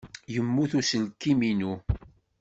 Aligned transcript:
Yemmut 0.33 0.71
uselkim-inu. 0.79 1.73